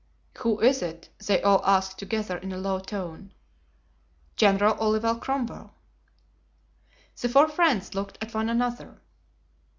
"Who 0.39 0.57
is 0.59 0.81
it?" 0.81 1.09
they 1.27 1.43
all 1.43 1.61
asked 1.63 1.99
together 1.99 2.35
in 2.39 2.51
a 2.51 2.57
low 2.57 2.79
tone. 2.79 3.33
"General 4.35 4.73
Oliver 4.79 5.13
Cromwell." 5.13 5.75
The 7.21 7.29
four 7.29 7.47
friends 7.47 7.93
looked 7.93 8.17
at 8.19 8.33
one 8.33 8.49
another. 8.49 8.99